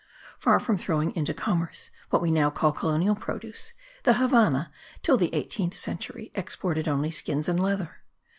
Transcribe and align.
Far 0.39 0.59
from 0.59 0.77
throwing 0.77 1.15
into 1.15 1.31
commerce 1.31 1.91
what 2.09 2.23
we 2.23 2.31
now 2.31 2.49
call 2.49 2.71
colonial 2.71 3.13
produce, 3.13 3.73
the 4.01 4.13
Havannah, 4.15 4.71
till 5.03 5.15
the 5.15 5.31
eighteenth 5.31 5.75
century, 5.75 6.31
exported 6.33 6.87
only 6.87 7.11
skins 7.11 7.47
and 7.47 7.59
leather. 7.59 7.99